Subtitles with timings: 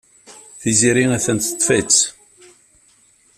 [0.61, 1.99] Tiziri attan teḍḍef-itt.